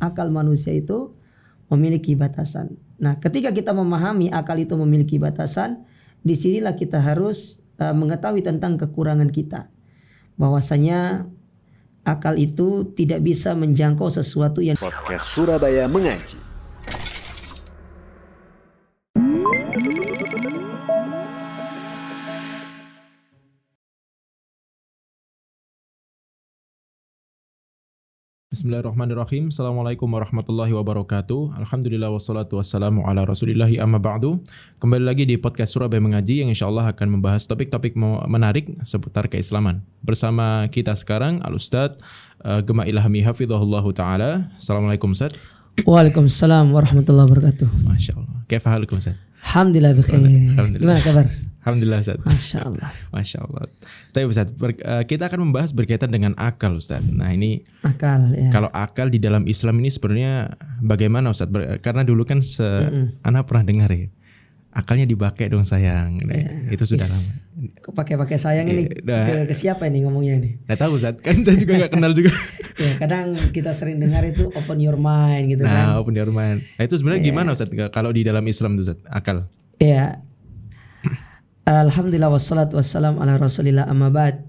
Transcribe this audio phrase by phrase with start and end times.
[0.00, 1.14] akal manusia itu
[1.70, 2.74] memiliki batasan.
[2.98, 5.86] Nah, ketika kita memahami akal itu memiliki batasan,
[6.20, 9.70] di sinilah kita harus uh, mengetahui tentang kekurangan kita.
[10.36, 11.28] Bahwasanya
[12.04, 16.49] akal itu tidak bisa menjangkau sesuatu yang Podcast Surabaya Mengaji.
[28.50, 29.54] Bismillahirrahmanirrahim.
[29.54, 31.54] Assalamualaikum warahmatullahi wabarakatuh.
[31.54, 34.42] Alhamdulillah wassalatu wassalamu ala rasulillahi amma ba'du.
[34.82, 37.94] Kembali lagi di podcast Surabaya Mengaji yang insya Allah akan membahas topik-topik
[38.26, 39.86] menarik seputar keislaman.
[40.02, 42.02] Bersama kita sekarang Al-Ustadz
[42.42, 44.50] uh, Gema Ilhami Hafidhahullah Ta'ala.
[44.58, 45.38] Assalamualaikum Ustadz.
[45.86, 47.70] Waalaikumsalam warahmatullahi wabarakatuh.
[47.86, 48.34] Masya Allah.
[48.50, 49.46] Kaifahalukum Ustadz?
[49.46, 50.26] Alhamdulillah bikhair.
[50.26, 50.98] Alhamdulillah.
[50.98, 51.49] Gimana kabar?
[51.60, 52.18] Alhamdulillah Ustaz.
[52.20, 52.88] Masya Allah.
[53.14, 53.64] Masya Allah.
[54.10, 57.04] Tapi Ustaz, ber- eh, kita akan membahas berkaitan dengan akal Ustaz.
[57.04, 58.48] Nah ini Akal ya.
[58.48, 61.46] kalau akal di dalam Islam ini sebenarnya bagaimana Ustaz?
[61.46, 62.64] Ber- karena dulu kan se
[63.20, 64.08] anak pernah dengar ya.
[64.70, 66.22] Akalnya dipakai dong sayang.
[66.22, 67.10] Nah, Itu sudah Is.
[67.10, 67.30] lama.
[67.82, 70.62] Kok pakai-pakai sayang ini Iya, ke, ke siapa ini ngomongnya ini?
[70.64, 72.30] Nggak tahu Ustaz, kan saya juga nggak kenal juga.
[72.80, 75.92] Ya, kadang kita sering dengar itu open your mind gitu kan.
[75.92, 76.64] Nah, open your mind.
[76.64, 78.98] Nah itu sebenarnya gimana Ustaz kalau di dalam Islam tuh Ustaz?
[79.04, 79.44] Akal.
[79.76, 80.24] Ya.
[81.70, 84.42] Alhamdulillah wassalatu wassalam ala rasulillah amma ba'd.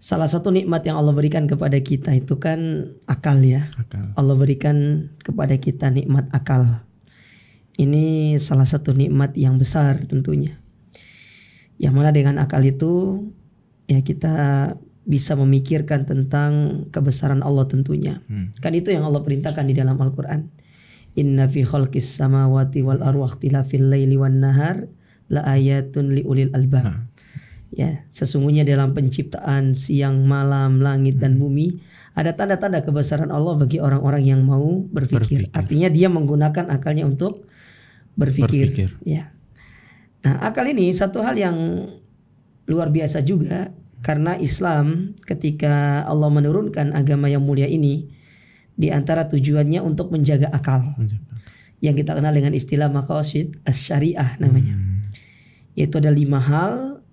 [0.00, 3.68] Salah satu nikmat yang Allah berikan kepada kita itu kan akal ya.
[3.76, 4.16] Akal.
[4.16, 6.80] Allah berikan kepada kita nikmat akal.
[7.76, 10.56] Ini salah satu nikmat yang besar tentunya.
[11.76, 13.20] Yang mana dengan akal itu
[13.92, 14.34] ya kita
[15.04, 16.52] bisa memikirkan tentang
[16.88, 18.24] kebesaran Allah tentunya.
[18.24, 18.56] Hmm.
[18.64, 20.48] Kan itu yang Allah perintahkan di dalam Al-Qur'an.
[21.20, 24.88] Inna fi khalqis samawati wal arwah ikhtilafil laili wan nahar
[25.32, 26.84] la ayatun li ulil albab.
[26.84, 27.00] Nah.
[27.74, 31.82] Ya, sesungguhnya dalam penciptaan siang, malam, langit dan bumi
[32.16, 35.44] ada tanda-tanda kebesaran Allah bagi orang-orang yang mau berpikir.
[35.44, 35.52] Berpikir.
[35.52, 37.44] Artinya dia menggunakan akalnya untuk
[38.16, 38.72] berpikir.
[38.72, 38.88] Berpikir.
[39.04, 39.36] Ya.
[40.24, 41.54] Nah, akal ini satu hal yang
[42.66, 48.08] luar biasa juga karena Islam ketika Allah menurunkan agama yang mulia ini
[48.72, 50.96] di antara tujuannya untuk menjaga akal
[51.84, 54.72] yang kita kenal dengan istilah maqasid as-syariah namanya.
[54.72, 54.85] Hmm.
[55.76, 57.04] Yaitu ada lima hal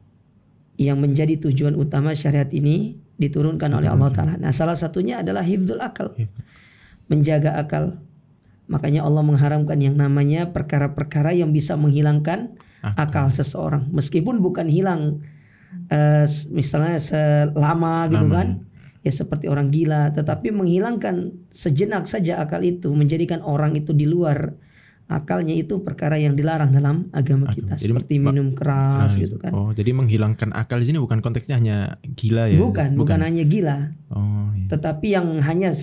[0.79, 4.33] yang menjadi tujuan utama syariat ini diturunkan oleh Allah Ta'ala.
[4.41, 6.17] Nah salah satunya adalah hifdzul akal.
[7.11, 8.01] Menjaga akal.
[8.65, 13.91] Makanya Allah mengharamkan yang namanya perkara-perkara yang bisa menghilangkan akal, seseorang.
[13.91, 15.21] Meskipun bukan hilang
[15.91, 18.47] eh, misalnya selama gitu Lama, kan.
[19.03, 20.15] Ya seperti orang gila.
[20.15, 22.89] Tetapi menghilangkan sejenak saja akal itu.
[22.95, 24.55] Menjadikan orang itu di luar
[25.11, 27.75] akalnya itu perkara yang dilarang dalam agama kita.
[27.75, 29.51] Jadi, seperti minum keras Nah, gitu kan.
[29.51, 31.77] Oh, jadi menghilangkan akal di sini bukan konteksnya hanya
[32.15, 32.59] gila ya?
[32.59, 34.67] Bukan, bukan hanya gila, Oh, iya.
[34.71, 35.75] tetapi yang hanya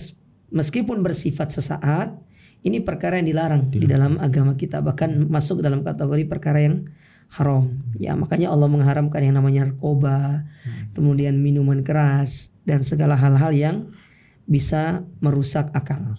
[0.50, 2.16] meskipun bersifat sesaat,
[2.60, 6.88] ini perkara yang dilarang di dalam agama kita, bahkan masuk dalam kategori perkara yang
[7.30, 7.70] haram.
[7.96, 10.44] Ya, makanya Allah mengharamkan yang namanya narkoba,
[10.92, 13.76] kemudian minuman keras dan segala hal-hal yang
[14.44, 16.18] bisa merusak akal.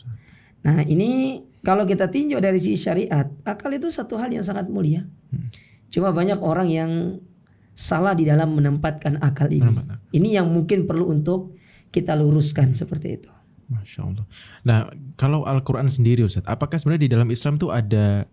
[0.63, 5.05] Nah, ini kalau kita tinjau dari sisi syariat, akal itu satu hal yang sangat mulia.
[5.93, 6.91] Cuma banyak orang yang
[7.77, 9.69] salah di dalam menempatkan akal ini.
[9.69, 10.01] Menempatkan.
[10.09, 11.53] Ini yang mungkin perlu untuk
[11.93, 13.29] kita luruskan seperti itu.
[13.71, 14.25] Masya Allah.
[14.67, 14.79] Nah,
[15.15, 18.27] kalau Al-Quran sendiri Ustaz, apakah sebenarnya di dalam Islam tuh ada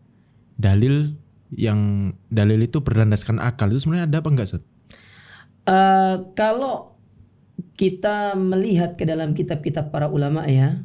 [0.58, 1.14] dalil
[1.54, 4.62] yang dalil itu berlandaskan akal itu sebenarnya ada apa enggak Ustaz?
[5.68, 6.98] Eh, kalau
[7.78, 10.82] kita melihat ke dalam kitab-kitab para ulama ya,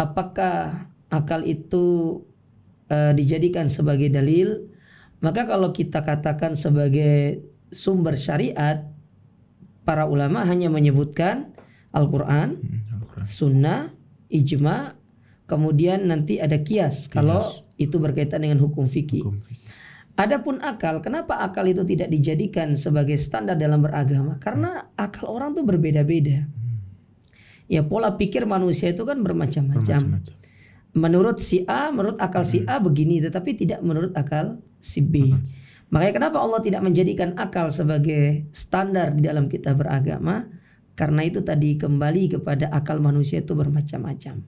[0.00, 2.20] apakah akal itu
[2.90, 4.70] eh, dijadikan sebagai dalil?
[5.24, 7.40] Maka kalau kita katakan sebagai
[7.72, 8.84] sumber syariat,
[9.86, 11.56] para ulama hanya menyebutkan
[11.94, 13.96] Al-Quran, Hmm, sunnah,
[14.28, 14.98] ijma,
[15.48, 17.40] kemudian nanti ada kias kalau
[17.80, 19.24] itu berkaitan dengan hukum fikih.
[19.24, 19.40] Hukum.
[20.16, 24.40] Adapun akal, kenapa akal itu tidak dijadikan sebagai standar dalam beragama?
[24.40, 26.48] Karena akal orang tuh berbeda-beda.
[27.68, 29.84] Ya pola pikir manusia itu kan bermacam-macam.
[29.84, 30.36] Bermacam-macam.
[30.96, 35.36] Menurut si A, menurut akal si A begini, tetapi tidak menurut akal si B.
[35.92, 40.48] Makanya kenapa Allah tidak menjadikan akal sebagai standar di dalam kita beragama?
[40.96, 44.40] Karena itu tadi kembali kepada akal manusia itu bermacam-macam.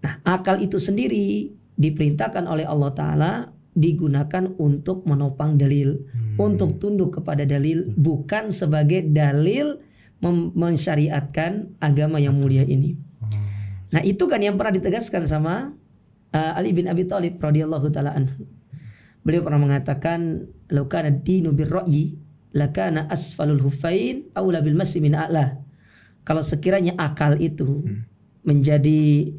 [0.00, 3.32] Nah, akal itu sendiri diperintahkan oleh Allah Ta'ala
[3.76, 6.00] digunakan untuk menopang dalil,
[6.40, 9.82] untuk tunduk kepada dalil, bukan sebagai dalil
[10.56, 12.96] mensyariatkan agama yang mulia ini.
[13.94, 15.70] Nah, itu kan yang pernah ditegaskan sama
[16.34, 18.42] uh, Ali bin Abi Thalib radhiyallahu taala anhu.
[19.22, 22.18] Beliau pernah mengatakan, "Lau kana dinu birra'yi,
[22.58, 25.62] lakana asfalul hufain aula bil masi min a'la."
[26.26, 27.86] Kalau sekiranya akal itu
[28.42, 29.30] menjadi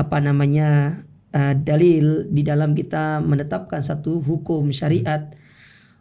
[0.00, 1.02] apa namanya
[1.36, 5.30] uh, dalil di dalam kita menetapkan satu hukum syariat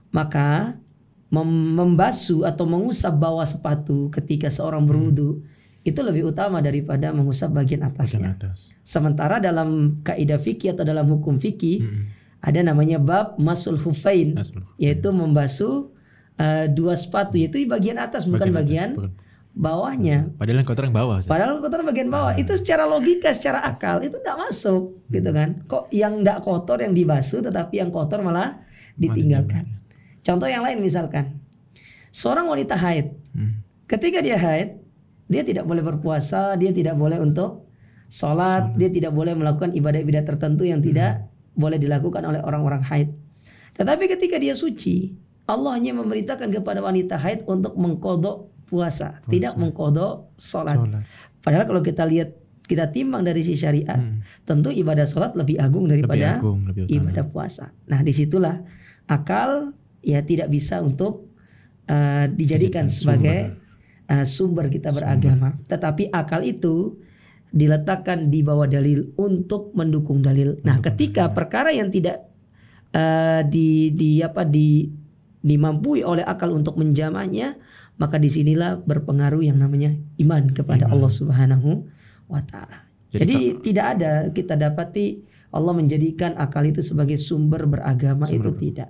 [0.09, 0.77] maka
[1.29, 5.45] mem- membasuh atau mengusap bawah sepatu ketika seorang berwudu
[5.83, 8.27] itu lebih utama daripada mengusap bagian Bagian atasnya.
[8.31, 8.71] atas.
[8.81, 12.03] Sementara dalam kaidah fikih atau dalam hukum fikih Mm.
[12.39, 15.91] ada namanya bab masul hufain Masul yaitu membasuh
[16.35, 19.11] uh, dua sepatu yaitu bagian atas bukan atas, bagian bukan.
[19.53, 20.31] bawahnya.
[20.35, 21.15] Padahal yang kotor yang bawah.
[21.19, 21.29] Ustaz.
[21.29, 25.61] Padahal kotor bagian bawah itu secara logika, secara akal itu tidak masuk, gitu kan?
[25.63, 28.59] Kok yang tidak kotor yang dibasuh, tetapi yang kotor malah
[28.97, 29.67] ditinggalkan.
[30.19, 31.37] Contoh yang lain misalkan,
[32.09, 33.61] seorang wanita haid, Hmm.
[33.85, 34.82] ketika dia haid,
[35.33, 37.65] dia tidak boleh berpuasa, dia tidak boleh untuk
[38.13, 41.25] sholat, dia tidak boleh melakukan ibadah-ibadah tertentu yang tidak
[41.57, 43.09] boleh dilakukan oleh orang-orang haid.
[43.73, 45.17] Tetapi ketika dia suci,
[45.49, 50.77] Allah hanya memerintahkan kepada wanita haid untuk mengkodok puasa, tidak mengkodok sholat.
[50.77, 51.03] Sholat.
[51.41, 53.99] Padahal kalau kita lihat kita timbang dari si syariat,
[54.47, 56.95] tentu ibadah sholat lebih agung Lebih daripada agung, lebih utama.
[56.95, 57.65] ibadah puasa.
[57.89, 58.61] Nah di situlah
[59.09, 61.33] akal ya tidak bisa untuk
[61.91, 63.62] uh, dijadikan sebagai
[64.13, 65.57] uh, sumber kita beragama.
[65.65, 67.01] Tetapi akal itu
[67.53, 70.61] diletakkan di bawah dalil untuk mendukung dalil.
[70.61, 72.29] Nah ketika perkara yang tidak
[72.93, 74.89] uh, di di apa di
[75.43, 77.59] dimampui oleh akal untuk menjamahnya,
[77.99, 81.83] maka di sinilah berpengaruh yang namanya iman kepada Allah Subhanahu
[82.31, 82.87] wa taala.
[83.13, 85.21] Jadi Jadi, tidak ada kita dapati
[85.53, 88.89] Allah menjadikan akal itu sebagai sumber beragama itu tidak.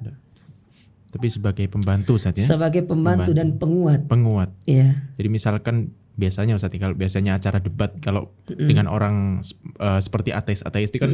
[1.13, 2.49] Tapi sebagai pembantu saja ya.
[2.49, 4.09] Sebagai pembantu, dan penguat.
[4.09, 4.49] penguat.
[4.65, 4.97] Ya.
[5.13, 9.41] Jadi misalkan biasanya Ustaz kalau biasanya acara debat kalau dengan orang
[9.81, 11.11] eh, seperti ateis-ateis itu kan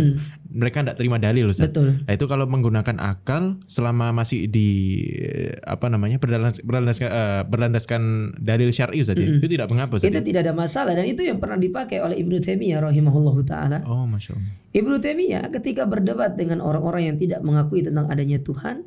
[0.52, 1.72] mereka tidak terima dalil Ustaz.
[1.72, 2.04] Betul.
[2.04, 8.02] Nah itu kalau menggunakan akal selama masih di eh, apa namanya berlandas, berlandaskan, eh, berlandaskan
[8.44, 10.12] dalil syar'i Ustaz ya, itu tidak mengapa Ustaz.
[10.12, 10.26] Itu ya?
[10.26, 13.80] tidak ada masalah dan itu yang pernah dipakai oleh Ibnu Taimiyah rahimahullahu taala.
[13.88, 14.52] Oh masya Allah.
[14.76, 18.84] Ibnu Taimiyah ketika berdebat dengan orang-orang yang tidak mengakui tentang adanya Tuhan,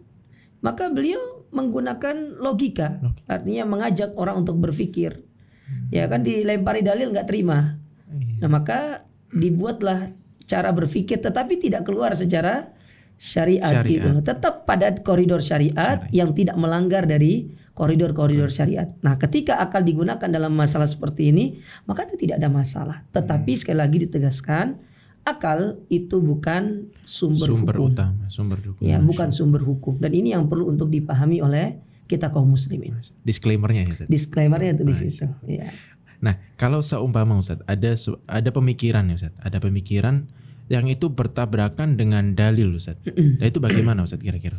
[0.63, 5.21] maka beliau menggunakan logika, artinya mengajak orang untuk berpikir.
[5.93, 7.77] Ya kan dilempari dalil nggak terima.
[8.41, 10.13] Nah maka dibuatlah
[10.49, 12.73] cara berpikir tetapi tidak keluar secara
[13.21, 13.89] syariat, Syariat.
[13.89, 14.09] gitu.
[14.25, 18.93] Tetap pada koridor syariat yang tidak melanggar dari koridor-koridor syariat.
[19.01, 21.57] Nah, ketika akal digunakan dalam masalah seperti ini,
[21.89, 22.99] maka itu tidak ada masalah.
[23.17, 24.77] Tetapi sekali lagi ditegaskan,
[25.23, 27.91] akal itu bukan sumber, Sumber hukum.
[27.95, 28.91] utama, sumber dukungan.
[28.91, 29.99] Ya, bukan sumber hukum.
[30.03, 31.79] Dan ini yang perlu untuk dipahami oleh
[32.11, 32.99] kita kaum muslimin.
[33.23, 34.09] Disclaimernya ya Ustaz.
[34.11, 35.25] Disclaimernya itu di situ.
[35.47, 35.71] Ya.
[36.23, 37.95] Nah, kalau seumpama Ustaz, ada
[38.27, 40.27] ada pemikiran ya Ustaz, ada pemikiran
[40.71, 42.99] yang itu bertabrakan dengan dalil Ustaz.
[43.07, 44.59] Nah, itu bagaimana Ustaz kira-kira?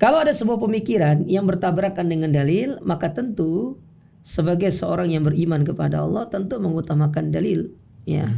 [0.00, 3.78] Kalau ada sebuah pemikiran yang bertabrakan dengan dalil, maka tentu
[4.26, 7.70] sebagai seorang yang beriman kepada Allah tentu mengutamakan dalil,
[8.02, 8.30] ya,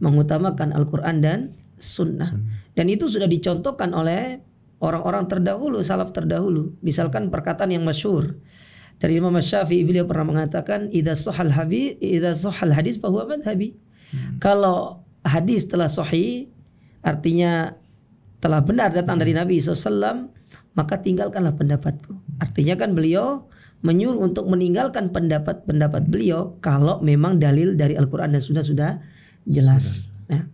[0.00, 2.28] mengutamakan Al-Qur'an dan sunnah.
[2.76, 4.40] Dan itu sudah dicontohkan oleh
[4.80, 6.76] orang-orang terdahulu, salaf terdahulu.
[6.80, 8.40] Misalkan perkataan yang masyhur
[9.00, 13.76] dari Imam Syafi'i beliau pernah mengatakan idza sahal hadis idza sahal hadis fahuwa madhhabi.
[14.36, 16.52] Kalau hadis telah sahih
[17.00, 17.80] artinya
[18.44, 20.28] telah benar datang dari Nabi SAW
[20.76, 22.12] maka tinggalkanlah pendapatku.
[22.44, 23.48] Artinya kan beliau
[23.80, 29.00] menyuruh untuk meninggalkan pendapat-pendapat beliau kalau memang dalil dari Al-Quran dan Sunnah sudah
[29.46, 30.10] jelas.
[30.30, 30.46] Nah,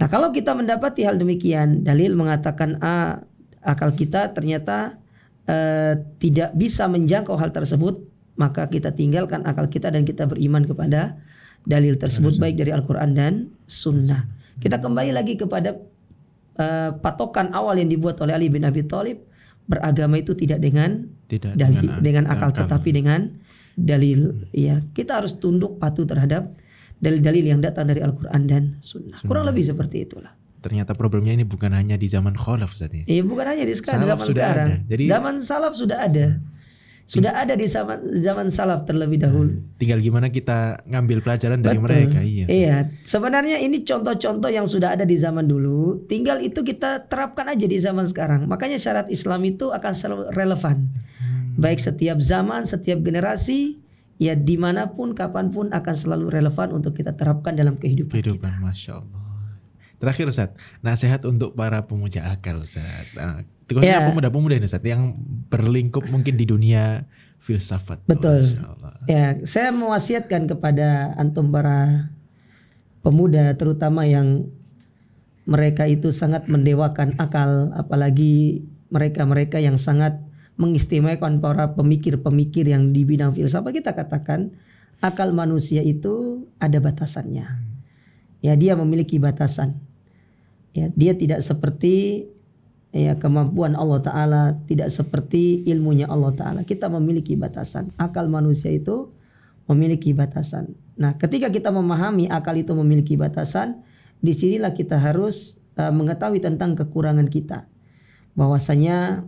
[0.00, 3.22] nah kalau kita mendapati hal demikian, dalil mengatakan A,
[3.64, 5.00] akal kita ternyata
[5.48, 8.04] eh, tidak bisa menjangkau hal tersebut,
[8.36, 11.18] maka kita tinggalkan akal kita dan kita beriman kepada
[11.64, 13.34] dalil tersebut baik dari Al-Quran dan
[13.64, 14.28] Sunnah.
[14.60, 15.74] Kita kembali lagi kepada
[16.60, 19.18] eh, patokan awal yang dibuat oleh Ali bin Abi Thalib.
[19.64, 23.32] Beragama itu tidak dengan Tidak dalil dengan dengan akal tetapi dengan
[23.80, 24.44] dalil.
[24.52, 26.52] Ya kita harus tunduk patuh terhadap
[27.04, 30.32] dalil-dalil yang datang dari Al-Qur'an dan Sunnah kurang lebih seperti itulah
[30.64, 33.04] Ternyata problemnya ini bukan hanya di zaman khalaf Ustaz ya.
[33.04, 34.88] ya bukan hanya di sekarang Salaf zaman sudah sekarang ada.
[34.88, 36.26] Jadi- zaman salaf sudah ada
[37.04, 41.84] sudah ada di zaman zaman salaf terlebih dahulu Tinggal gimana kita ngambil pelajaran dari Betul.
[41.84, 42.46] mereka, iya.
[42.48, 47.68] Iya, sebenarnya ini contoh-contoh yang sudah ada di zaman dulu, tinggal itu kita terapkan aja
[47.68, 48.48] di zaman sekarang.
[48.48, 50.88] Makanya syarat Islam itu akan selalu relevan.
[51.20, 51.60] Hmm.
[51.60, 53.83] Baik setiap zaman, setiap generasi,
[54.24, 58.16] ya di mana pun, kapan pun akan selalu relevan untuk kita terapkan dalam kehidupan.
[58.16, 59.20] Kehidupan, masya Allah.
[60.00, 60.50] Terakhir Ustaz,
[60.80, 63.12] nasihat untuk para pemuja akal Ustaz.
[63.16, 64.08] Nah, khususnya Ya.
[64.08, 65.16] pemuda-pemuda ini Ustaz yang
[65.52, 67.04] berlingkup mungkin di dunia
[67.40, 68.04] filsafat.
[68.08, 68.48] Betul.
[68.64, 68.96] Allah.
[69.04, 72.08] Ya, saya mewasiatkan kepada antum para
[73.04, 74.48] pemuda terutama yang
[75.44, 83.34] mereka itu sangat mendewakan akal apalagi mereka-mereka yang sangat mengistimewakan para pemikir-pemikir yang di bidang
[83.34, 84.54] filsafat kita katakan
[85.02, 87.46] akal manusia itu ada batasannya.
[88.44, 89.80] ya dia memiliki batasan.
[90.74, 92.26] Ya, dia tidak seperti
[92.90, 96.60] ya kemampuan Allah taala, tidak seperti ilmunya Allah taala.
[96.66, 97.94] Kita memiliki batasan.
[97.96, 99.14] Akal manusia itu
[99.70, 100.76] memiliki batasan.
[100.94, 103.82] Nah, ketika kita memahami akal itu memiliki batasan,
[104.20, 107.66] di sinilah kita harus uh, mengetahui tentang kekurangan kita.
[108.34, 109.24] Bahwasanya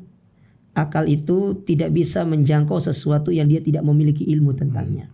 [0.77, 5.09] akal itu tidak bisa menjangkau sesuatu yang dia tidak memiliki ilmu tentangnya.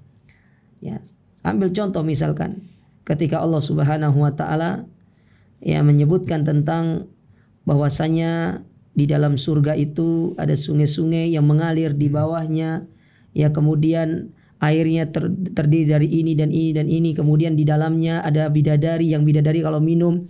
[0.83, 0.99] Ya,
[1.47, 2.67] ambil contoh misalkan
[3.07, 4.91] ketika Allah Subhanahu wa taala
[5.63, 7.07] ya menyebutkan tentang
[7.63, 12.85] bahwasanya di dalam surga itu ada sungai-sungai yang mengalir di bawahnya
[13.33, 18.51] ya kemudian airnya ter, terdiri dari ini dan ini dan ini kemudian di dalamnya ada
[18.51, 20.27] bidadari yang bidadari kalau minum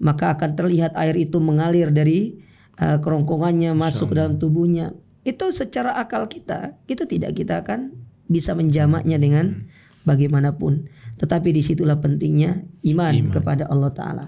[0.00, 2.40] maka akan terlihat air itu mengalir dari
[2.80, 4.96] uh, kerongkongannya masuk ke dalam tubuhnya.
[5.22, 7.92] Itu secara akal kita itu tidak kita akan
[8.26, 9.68] bisa menjamaknya dengan
[10.08, 10.88] bagaimanapun.
[11.20, 13.32] Tetapi di situlah pentingnya iman, iman.
[13.36, 14.26] kepada Allah Taala.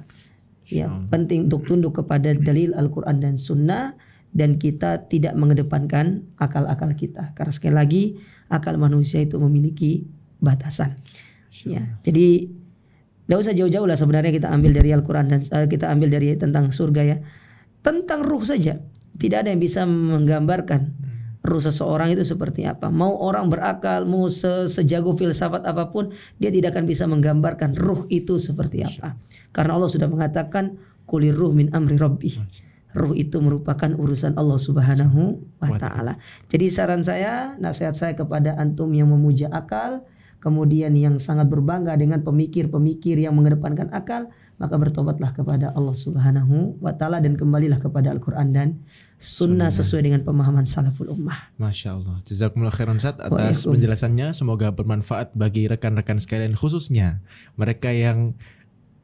[0.68, 3.97] Ya penting untuk tunduk kepada dalil Al-Quran dan Sunnah
[4.32, 7.32] dan kita tidak mengedepankan akal-akal kita.
[7.37, 8.02] Karena sekali lagi
[8.52, 10.04] akal manusia itu memiliki
[10.40, 11.00] batasan.
[11.64, 12.52] Ya jadi
[13.32, 16.68] tidak usah jauh-jauh lah sebenarnya kita ambil dari Al-Quran dan uh, kita ambil dari tentang
[16.68, 17.16] surga ya
[17.82, 18.78] tentang ruh saja
[19.18, 21.02] tidak ada yang bisa menggambarkan
[21.42, 22.88] ruh seseorang itu seperti apa.
[22.88, 28.06] Mau orang berakal, mau se sejago filsafat apa pun, dia tidak akan bisa menggambarkan ruh
[28.08, 29.18] itu seperti apa.
[29.50, 32.38] Karena Allah sudah mengatakan kulir ruh min amri rabbi.
[32.92, 36.20] Ruh itu merupakan urusan Allah Subhanahu wa taala.
[36.52, 40.04] Jadi saran saya, nasihat saya kepada antum yang memuja akal,
[40.44, 44.28] kemudian yang sangat berbangga dengan pemikir-pemikir yang mengedepankan akal,
[44.62, 48.78] maka bertobatlah kepada Allah Subhanahu wa taala dan kembalilah kepada Al-Qur'an dan
[49.19, 51.50] sunnah, sesuai dengan pemahaman salaful ummah.
[51.59, 52.23] Masya Allah.
[52.23, 54.31] Jazakumullah khairan Ustaz atas penjelasannya.
[54.31, 57.19] Semoga bermanfaat bagi rekan-rekan sekalian khususnya
[57.59, 58.38] mereka yang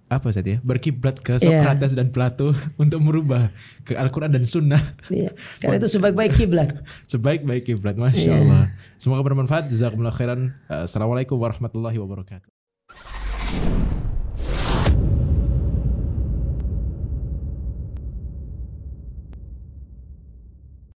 [0.08, 1.60] apa saja ya berkiblat ke iya.
[1.60, 1.98] Socrates yeah.
[2.00, 3.50] dan Plato untuk merubah
[3.82, 4.80] ke Al-Quran dan Sunnah.
[5.10, 5.34] Yeah.
[5.58, 6.70] Karena itu sebaik-baik kiblat.
[7.12, 8.40] sebaik-baik kiblat, masya yeah.
[8.46, 8.62] Allah.
[9.02, 9.66] Semoga bermanfaat.
[9.66, 10.54] Jazakumullah khairan.
[10.70, 12.46] Assalamualaikum warahmatullahi wabarakatuh.